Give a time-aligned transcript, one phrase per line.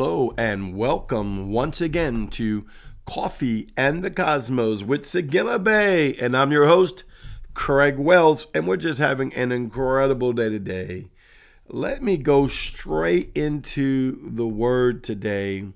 [0.00, 2.64] Hello and welcome once again to
[3.04, 6.14] Coffee and the Cosmos with Sagima Bay.
[6.14, 7.04] And I'm your host,
[7.52, 11.08] Craig Wells, and we're just having an incredible day today.
[11.68, 15.66] Let me go straight into the word today.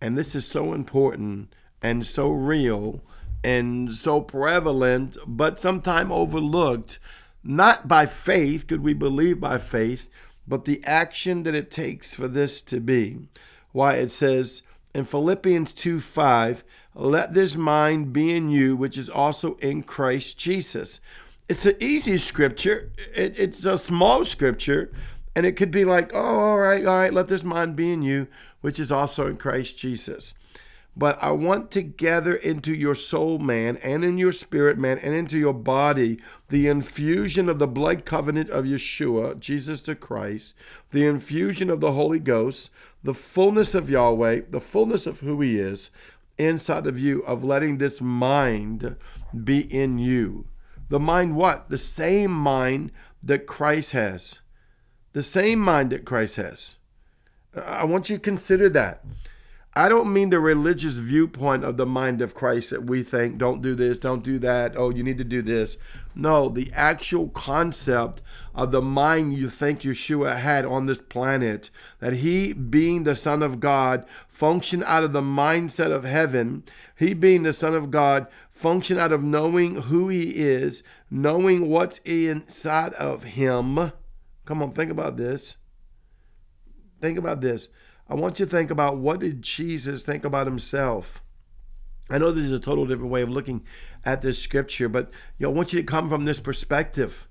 [0.00, 1.52] And this is so important
[1.82, 3.02] and so real
[3.42, 7.00] and so prevalent, but sometimes overlooked,
[7.42, 10.08] not by faith, could we believe by faith,
[10.48, 13.28] but the action that it takes for this to be.
[13.72, 14.62] Why it says
[14.94, 20.38] in Philippians 2 5, let this mind be in you, which is also in Christ
[20.38, 21.00] Jesus.
[21.48, 24.90] It's an easy scripture, it, it's a small scripture,
[25.36, 28.02] and it could be like, oh, all right, all right, let this mind be in
[28.02, 28.26] you,
[28.60, 30.34] which is also in Christ Jesus
[30.98, 35.14] but I want to gather into your soul, man, and in your spirit, man, and
[35.14, 36.18] into your body
[36.48, 40.56] the infusion of the blood covenant of Yeshua, Jesus the Christ,
[40.90, 42.70] the infusion of the Holy Ghost,
[43.04, 45.90] the fullness of Yahweh, the fullness of who He is
[46.36, 48.96] inside of you, of letting this mind
[49.44, 50.48] be in you.
[50.88, 51.68] The mind, what?
[51.68, 52.90] The same mind
[53.22, 54.40] that Christ has.
[55.12, 56.74] The same mind that Christ has.
[57.54, 59.04] I want you to consider that.
[59.78, 63.62] I don't mean the religious viewpoint of the mind of Christ that we think, don't
[63.62, 65.76] do this, don't do that, oh, you need to do this.
[66.16, 68.20] No, the actual concept
[68.56, 71.70] of the mind you think Yeshua had on this planet,
[72.00, 76.64] that he, being the Son of God, functioned out of the mindset of heaven.
[76.96, 81.98] He, being the Son of God, functioned out of knowing who he is, knowing what's
[81.98, 83.92] inside of him.
[84.44, 85.56] Come on, think about this.
[87.00, 87.68] Think about this
[88.08, 91.22] I want you to think about what did Jesus think about himself?
[92.10, 93.64] I know this is a total different way of looking
[94.04, 97.28] at this scripture, but you know, I want you to come from this perspective.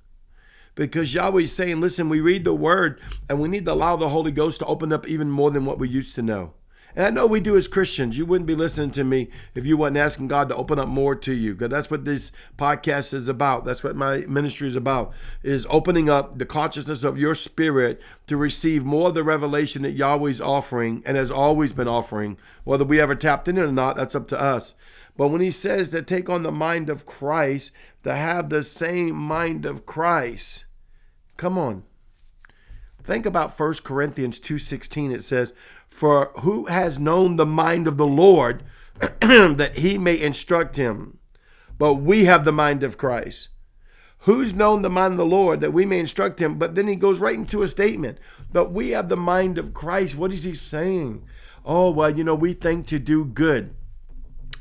[0.75, 4.31] Because Yahweh's saying, listen, we read the word and we need to allow the Holy
[4.31, 6.53] Ghost to open up even more than what we used to know.
[6.97, 8.18] And I know we do as Christians.
[8.18, 11.16] You wouldn't be listening to me if you wasn't asking God to open up more
[11.16, 13.66] to you, because that's what this podcast is about.
[13.66, 15.13] That's what my ministry is about,
[15.44, 19.91] is opening up the consciousness of your spirit to receive more of the revelation that
[19.91, 22.35] Yahweh's offering and has always been offering.
[22.63, 24.74] Whether we ever tapped in it or not, that's up to us.
[25.16, 27.72] But when he says to take on the mind of Christ,
[28.06, 30.66] to have the same mind of Christ,
[31.38, 31.84] come on.
[33.03, 35.53] Think about 1 Corinthians 2:16 it says
[35.97, 38.63] for who has known the mind of the Lord
[39.00, 41.18] that he may instruct him?
[41.80, 43.50] But we have the mind of Christ.
[44.19, 46.59] Who's known the mind of the Lord that we may instruct him?
[46.59, 48.19] But then he goes right into a statement.
[48.53, 50.16] But we have the mind of Christ.
[50.16, 51.25] What is he saying?
[51.66, 53.74] Oh, well, you know, we think to do good.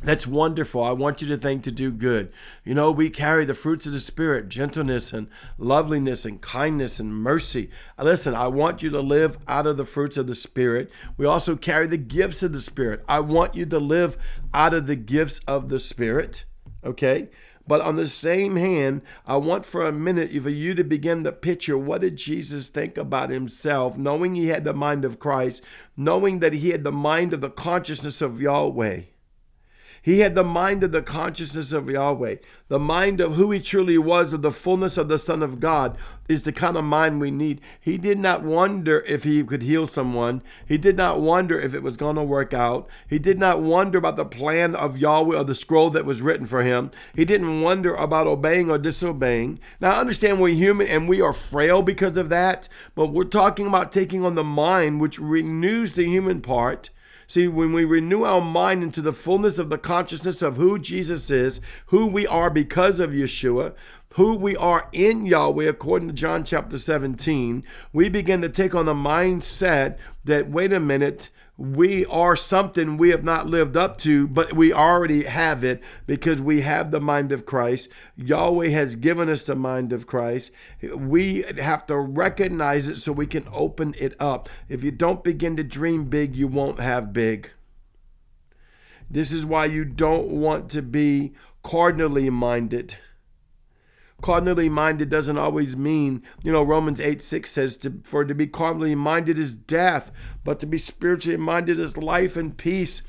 [0.03, 0.83] That's wonderful.
[0.83, 2.33] I want you to think to do good.
[2.65, 7.15] You know, we carry the fruits of the Spirit gentleness and loveliness and kindness and
[7.15, 7.71] mercy.
[7.99, 10.91] Uh, listen, I want you to live out of the fruits of the Spirit.
[11.17, 13.05] We also carry the gifts of the Spirit.
[13.09, 14.19] I want you to live
[14.53, 16.45] out of the gifts of the Spirit.
[16.85, 17.29] Okay?
[17.67, 21.33] But on the same hand, I want for a minute for you to begin to
[21.33, 25.63] picture what did Jesus think about himself, knowing he had the mind of Christ,
[25.97, 29.03] knowing that he had the mind of the consciousness of Yahweh.
[30.07, 32.37] He had the mind of the consciousness of Yahweh,
[32.69, 35.99] the mind of who he truly was, of the fullness of the Son of God,
[36.29, 37.61] is the kind of mind we need.
[37.81, 40.43] He did not wonder if he could heal someone.
[40.65, 42.89] He did not wonder if it was going to work out.
[43.11, 46.47] He did not wonder about the plan of Yahweh or the scroll that was written
[46.47, 46.93] for him.
[47.17, 49.59] He didn't wonder about obeying or disobeying.
[49.81, 53.67] Now, I understand we're human and we are frail because of that, but we're talking
[53.67, 56.91] about taking on the mind which renews the human part
[57.27, 61.31] See, when we renew our mind into the fullness of the consciousness of who Jesus
[61.31, 63.75] is, who we are because of Yeshua,
[64.15, 68.87] who we are in Yahweh, according to John chapter 17, we begin to take on
[68.87, 74.29] the mindset that, wait a minute, we are something we have not lived up to,
[74.29, 77.89] but we already have it because we have the mind of Christ.
[78.17, 80.51] Yahweh has given us the mind of Christ.
[80.83, 84.51] We have to recognize it so we can open it up.
[84.69, 87.51] If you don't begin to dream big, you won't have big.
[89.11, 91.33] This is why you don't want to be
[91.63, 92.99] cardinally minded.
[94.23, 98.47] Carnally minded doesn't always mean, you know, Romans 8 6 says, to, for to be
[98.47, 100.11] carnally minded is death,
[100.43, 103.03] but to be spiritually minded is life and peace.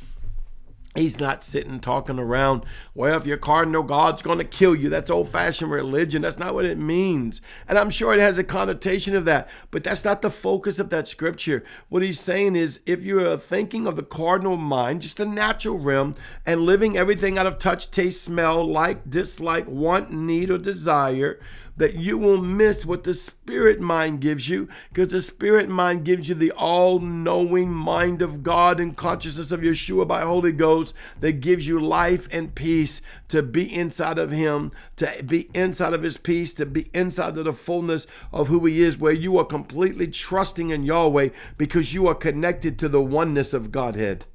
[0.96, 2.64] He's not sitting talking around,
[2.96, 4.90] well, if you're cardinal, God's going to kill you.
[4.90, 6.24] That's old fashioned religion.
[6.24, 7.40] That's not what it means.
[7.68, 10.90] And I'm sure it has a connotation of that, but that's not the focus of
[10.90, 11.64] that scripture.
[11.90, 16.16] What he's saying is if you're thinking of the cardinal mind, just the natural realm,
[16.48, 21.40] and living everything out of touch, taste, smell, like, dislike, want, need, or desire,
[21.76, 26.28] that you will miss what the spirit mind gives you because the spirit mind gives
[26.28, 30.77] you the all knowing mind of God and consciousness of Yeshua by Holy Ghost
[31.20, 36.04] that gives you life and peace to be inside of Him, to be inside of
[36.04, 39.46] His peace, to be inside of the fullness of who He is, where you are
[39.46, 44.26] completely trusting in Yahweh because you are connected to the oneness of Godhead.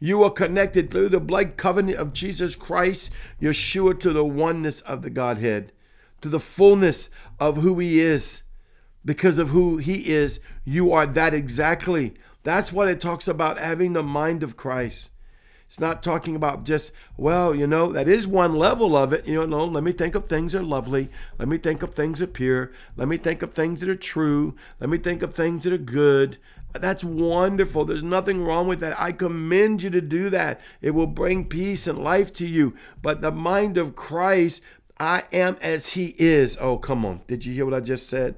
[0.00, 3.10] You are connected through the blood covenant of Jesus Christ,
[3.40, 5.72] Yeshua, to the oneness of the Godhead,
[6.20, 7.10] to the fullness
[7.40, 8.42] of who He is.
[9.04, 12.14] Because of who He is, you are that exactly.
[12.44, 15.10] That's what it talks about having the mind of Christ.
[15.68, 19.28] It's not talking about just, well, you know, that is one level of it.
[19.28, 21.10] You know, let me think of things that are lovely.
[21.38, 22.72] Let me think of things that are pure.
[22.96, 24.56] Let me think of things that are true.
[24.80, 26.38] Let me think of things that are good.
[26.72, 27.84] That's wonderful.
[27.84, 28.98] There's nothing wrong with that.
[28.98, 30.58] I commend you to do that.
[30.80, 32.74] It will bring peace and life to you.
[33.02, 34.62] But the mind of Christ,
[34.98, 36.56] I am as he is.
[36.58, 37.20] Oh, come on.
[37.26, 38.36] Did you hear what I just said?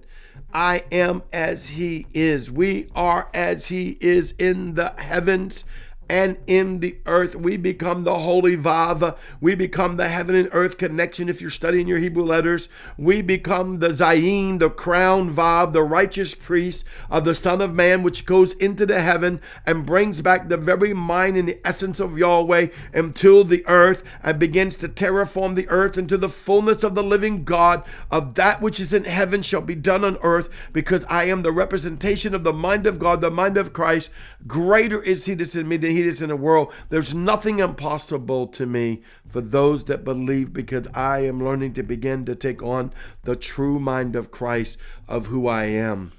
[0.53, 2.51] I am as he is.
[2.51, 5.65] We are as he is in the heavens
[6.11, 7.37] and in the earth.
[7.37, 9.17] We become the holy Vav.
[9.41, 12.69] We become the heaven and earth connection if you're studying your Hebrew letters.
[12.99, 18.03] We become the Zayin, the crown Vav, the righteous priest of the Son of Man,
[18.03, 22.19] which goes into the heaven and brings back the very mind and the essence of
[22.19, 27.05] Yahweh until the earth and begins to terraform the earth into the fullness of the
[27.05, 31.25] living God of that which is in heaven shall be done on earth because I
[31.25, 34.11] am the representation of the mind of God, the mind of Christ.
[34.49, 36.73] Greater is he that's in me than he in the world.
[36.89, 42.25] There's nothing impossible to me for those that believe because I am learning to begin
[42.27, 42.93] to take on
[43.23, 46.13] the true mind of Christ of who I am.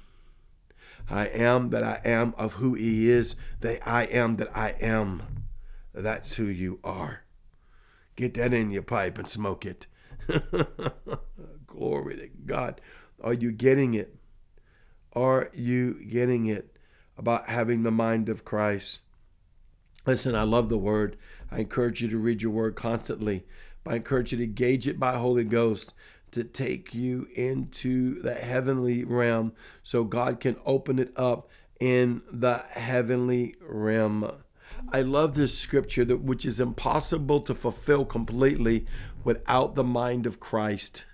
[1.10, 5.22] I am that I am of who He is, that I am that I am.
[5.92, 7.24] That's who you are.
[8.16, 9.86] Get that in your pipe and smoke it.
[11.66, 12.80] Glory to God.
[13.22, 14.16] Are you getting it?
[15.14, 16.76] Are you getting it
[17.18, 19.02] about having the mind of Christ?
[20.06, 21.16] Listen, I love the word.
[21.50, 23.44] I encourage you to read your word constantly.
[23.86, 25.94] I encourage you to gauge it by Holy Ghost
[26.32, 29.52] to take you into the heavenly realm
[29.82, 34.30] so God can open it up in the heavenly realm.
[34.90, 38.86] I love this scripture that which is impossible to fulfill completely
[39.24, 41.04] without the mind of Christ.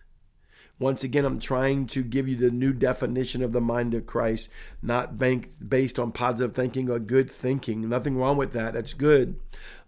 [0.81, 4.49] Once again, I'm trying to give you the new definition of the mind of Christ,
[4.81, 7.89] not bank, based on positive thinking or good thinking.
[7.89, 8.75] Nothing wrong with that.
[8.75, 9.41] That's good.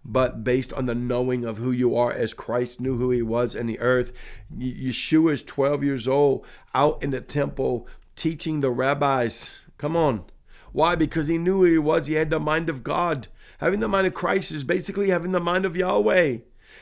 [0.03, 3.55] But based on the knowing of who you are as Christ knew who he was
[3.55, 4.11] in the earth.
[4.53, 9.61] Yeshua is 12 years old out in the temple teaching the rabbis.
[9.77, 10.25] Come on.
[10.73, 10.95] Why?
[10.95, 12.07] Because he knew who he was.
[12.07, 13.27] He had the mind of God.
[13.59, 16.39] Having the mind of Christ is basically having the mind of Yahweh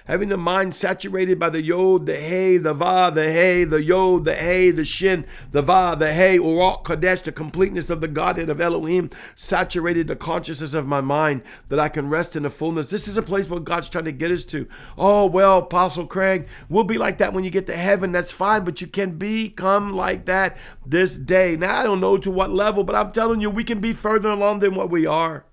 [0.09, 4.25] having the mind saturated by the yod, the hey, the va, the hey, the yod,
[4.25, 8.49] the hey, the shin, the va, the hey, urak kadesh, the completeness of the Godhead
[8.49, 12.89] of Elohim, saturated the consciousness of my mind that I can rest in the fullness.
[12.89, 14.67] This is a place where God's trying to get us to.
[14.97, 18.11] Oh, well, Apostle Craig, we'll be like that when you get to heaven.
[18.11, 20.57] That's fine, but you can become like that
[20.87, 21.55] this day.
[21.55, 24.29] Now, I don't know to what level, but I'm telling you, we can be further
[24.29, 25.45] along than what we are.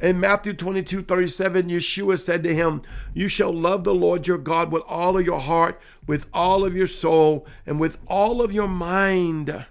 [0.00, 2.82] In Matthew 22 37, Yeshua said to him,
[3.14, 6.76] You shall love the Lord your God with all of your heart, with all of
[6.76, 9.66] your soul, and with all of your mind.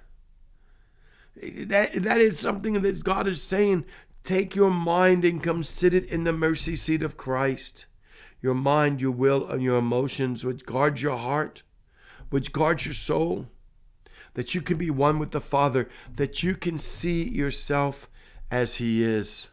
[1.36, 3.86] That, that is something that God is saying.
[4.24, 7.86] Take your mind and come sit it in the mercy seat of Christ.
[8.42, 11.62] Your mind, your will, and your emotions, which guards your heart,
[12.32, 13.46] which guards your soul,
[14.34, 18.10] that you can be one with the Father, that you can see yourself
[18.50, 19.50] as He is.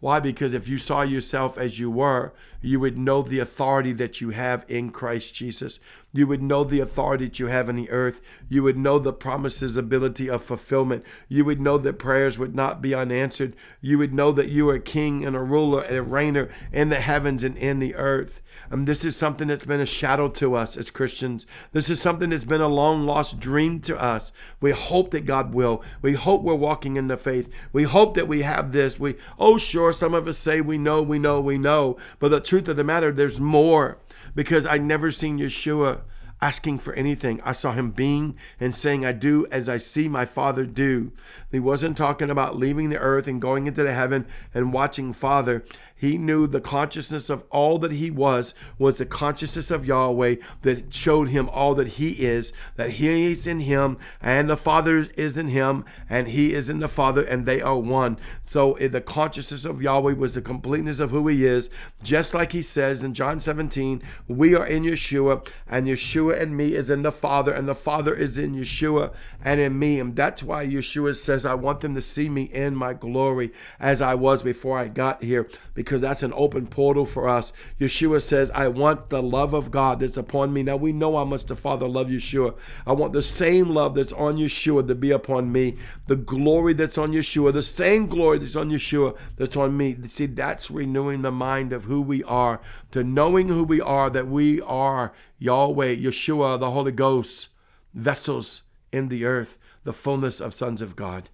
[0.00, 0.20] Why?
[0.20, 4.30] Because if you saw yourself as you were, you would know the authority that you
[4.30, 5.80] have in Christ Jesus.
[6.12, 8.20] You would know the authority that you have in the earth.
[8.48, 11.04] You would know the promises ability of fulfillment.
[11.28, 13.54] You would know that prayers would not be unanswered.
[13.80, 16.88] You would know that you are a king and a ruler and a reigner in
[16.88, 18.40] the heavens and in the earth.
[18.70, 21.46] And this is something that's been a shadow to us as Christians.
[21.72, 24.32] This is something that's been a long lost dream to us.
[24.60, 25.82] We hope that God will.
[26.02, 27.52] We hope we're walking in the faith.
[27.72, 28.98] We hope that we have this.
[28.98, 31.96] We oh sure, some of us say we know, we know, we know.
[32.18, 33.98] But the truth of the matter, there's more
[34.34, 36.00] because I never seen Yeshua
[36.40, 37.40] asking for anything.
[37.44, 41.12] I saw him being and saying, I do as I see my Father do.
[41.50, 45.64] He wasn't talking about leaving the earth and going into the heaven and watching Father.
[45.98, 50.94] He knew the consciousness of all that he was was the consciousness of Yahweh that
[50.94, 55.36] showed him all that he is, that he is in him and the Father is
[55.36, 58.16] in him and he is in the Father and they are one.
[58.42, 61.68] So eh, the consciousness of Yahweh was the completeness of who he is,
[62.02, 66.56] just like he says in John 17, we are in Yeshua and Yeshua Yeshua and
[66.56, 70.00] me is in the Father, and the Father is in Yeshua and in me.
[70.00, 74.00] And that's why Yeshua says, I want them to see me in my glory as
[74.00, 77.52] I was before I got here, because that's an open portal for us.
[77.80, 80.62] Yeshua says, I want the love of God that's upon me.
[80.62, 82.56] Now we know how much the Father loved Yeshua.
[82.86, 86.98] I want the same love that's on Yeshua to be upon me, the glory that's
[86.98, 89.96] on Yeshua, the same glory that's on Yeshua that's on me.
[90.08, 94.28] See, that's renewing the mind of who we are, to knowing who we are, that
[94.28, 97.48] we are Yahweh, Yeshua, the Holy Ghost,
[97.94, 101.30] vessels in the earth, the fullness of sons of God.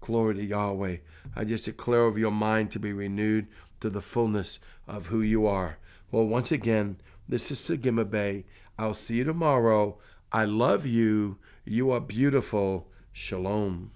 [0.00, 0.96] Glory to Yahweh.
[1.34, 3.46] I just declare over your mind to be renewed
[3.80, 5.78] to the fullness of who you are.
[6.10, 6.98] Well, once again,
[7.28, 8.44] this is Sagima Bay.
[8.78, 9.98] I'll see you tomorrow.
[10.30, 11.38] I love you.
[11.64, 12.88] You are beautiful.
[13.12, 13.92] Shalom.